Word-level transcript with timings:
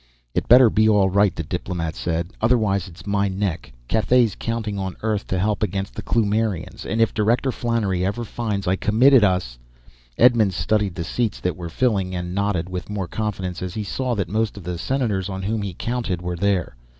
"It 0.33 0.47
better 0.47 0.71
be 0.71 0.89
all 0.89 1.11
right," 1.11 1.35
the 1.35 1.43
diplomat 1.43 1.93
said. 1.93 2.33
"Otherwise, 2.41 2.87
it's 2.87 3.05
my 3.05 3.27
neck. 3.27 3.71
Cathay's 3.87 4.33
counting 4.35 4.79
on 4.79 4.95
Earth 5.03 5.27
to 5.27 5.37
help 5.37 5.61
against 5.61 5.93
the 5.93 6.01
Kloomirians, 6.01 6.85
and 6.85 6.99
if 6.99 7.13
Director 7.13 7.51
Flannery 7.51 8.03
ever 8.03 8.23
finds 8.23 8.65
I 8.65 8.77
committed 8.77 9.23
us" 9.23 9.59
Edmonds 10.17 10.55
studied 10.55 10.95
the 10.95 11.03
seats 11.03 11.39
that 11.41 11.55
were 11.55 11.69
filling, 11.69 12.15
and 12.15 12.33
nodded 12.33 12.67
with 12.67 12.89
more 12.89 13.07
confidence 13.07 13.61
as 13.61 13.75
he 13.75 13.83
saw 13.83 14.15
that 14.15 14.27
most 14.27 14.57
of 14.57 14.63
the 14.63 14.79
senators 14.79 15.29
on 15.29 15.43
whom 15.43 15.61
he 15.61 15.75
counted 15.75 16.19
were 16.23 16.35
there. 16.35 16.77